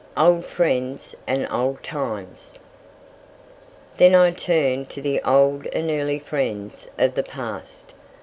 OLD 0.17 0.43
FRIENDS 0.45 1.13
AND 1.27 1.45
OLD 1.51 1.83
TIMES. 1.83 2.55
Then 3.97 4.15
I 4.15 4.31
turned 4.31 4.89
to 4.89 4.99
the 4.99 5.21
old 5.21 5.67
and 5.73 5.91
early 5.91 6.17
friends 6.17 6.87
of 6.97 7.13
the 7.13 7.21
past. 7.21 7.93